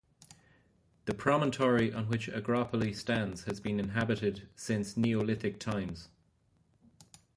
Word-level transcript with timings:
The 1.05 1.13
promontory 1.13 1.93
on 1.93 2.07
which 2.07 2.27
Agropoli 2.27 2.95
stands 2.95 3.43
has 3.43 3.59
been 3.59 3.79
inhabited 3.79 4.49
since 4.55 4.97
Neolithic 4.97 5.59
times. 5.59 6.09